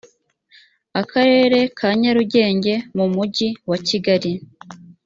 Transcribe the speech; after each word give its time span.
akarere 1.01 1.59
ka 1.77 1.87
nyarungenge 1.99 2.73
mu 2.97 3.05
mujyi 3.13 3.49
wa 3.69 3.77
kigali 3.87 4.31